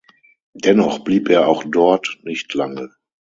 [0.55, 2.89] Dennoch blieb er auch dort nicht lange.